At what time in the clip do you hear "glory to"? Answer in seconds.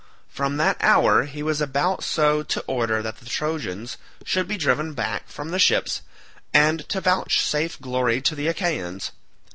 7.79-8.33